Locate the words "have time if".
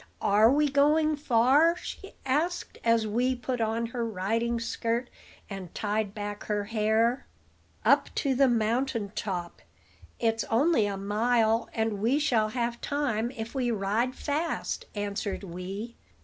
12.49-13.53